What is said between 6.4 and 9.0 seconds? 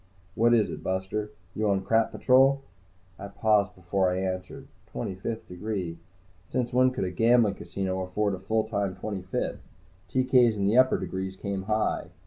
Since when could a gambling casino afford a full time